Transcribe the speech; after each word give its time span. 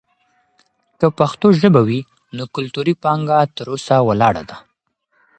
که 0.99 1.07
پښتو 1.19 1.47
ژبه 1.59 1.81
وي، 1.87 1.99
نو 2.35 2.43
کلتوري 2.55 2.93
پانګه 3.03 3.39
تر 3.55 3.65
اوسه 3.73 3.95
ولاړه 4.07 4.43
ده. 4.49 4.57